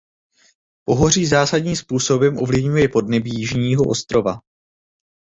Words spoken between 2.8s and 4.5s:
podnebí Jižního ostrova.